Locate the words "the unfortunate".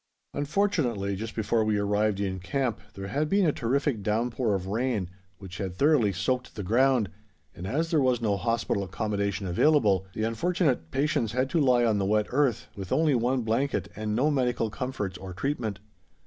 10.15-10.89